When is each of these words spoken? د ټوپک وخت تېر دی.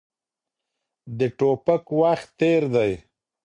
د 1.17 1.19
ټوپک 1.37 1.83
وخت 2.01 2.27
تېر 2.39 2.63
دی. 2.75 2.91